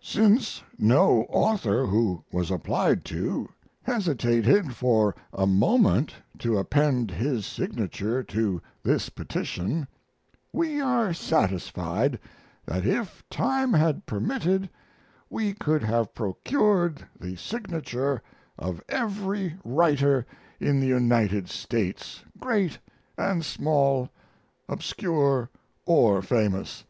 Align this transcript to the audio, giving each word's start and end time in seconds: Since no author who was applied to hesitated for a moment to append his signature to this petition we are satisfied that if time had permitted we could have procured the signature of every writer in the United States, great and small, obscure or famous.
Since 0.00 0.62
no 0.78 1.22
author 1.28 1.84
who 1.84 2.22
was 2.30 2.52
applied 2.52 3.04
to 3.06 3.48
hesitated 3.82 4.72
for 4.76 5.16
a 5.32 5.44
moment 5.44 6.14
to 6.38 6.56
append 6.56 7.10
his 7.10 7.44
signature 7.44 8.22
to 8.22 8.62
this 8.84 9.08
petition 9.08 9.88
we 10.52 10.80
are 10.80 11.12
satisfied 11.12 12.20
that 12.64 12.86
if 12.86 13.28
time 13.28 13.72
had 13.72 14.06
permitted 14.06 14.70
we 15.28 15.52
could 15.52 15.82
have 15.82 16.14
procured 16.14 17.04
the 17.18 17.34
signature 17.34 18.22
of 18.56 18.80
every 18.88 19.56
writer 19.64 20.24
in 20.60 20.78
the 20.78 20.86
United 20.86 21.48
States, 21.48 22.22
great 22.38 22.78
and 23.16 23.44
small, 23.44 24.10
obscure 24.68 25.50
or 25.86 26.22
famous. 26.22 26.84